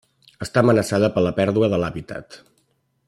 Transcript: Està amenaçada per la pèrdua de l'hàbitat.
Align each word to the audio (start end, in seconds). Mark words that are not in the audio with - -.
Està 0.45 0.63
amenaçada 0.65 1.09
per 1.17 1.23
la 1.27 1.33
pèrdua 1.41 1.69
de 1.75 1.81
l'hàbitat. 1.83 2.39